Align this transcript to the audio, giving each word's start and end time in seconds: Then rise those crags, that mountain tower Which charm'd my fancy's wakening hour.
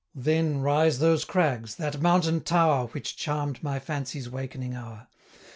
Then 0.15 0.61
rise 0.61 0.97
those 0.97 1.23
crags, 1.25 1.75
that 1.75 2.01
mountain 2.01 2.41
tower 2.41 2.87
Which 2.87 3.15
charm'd 3.17 3.61
my 3.61 3.77
fancy's 3.77 4.31
wakening 4.31 4.73
hour. 4.73 5.05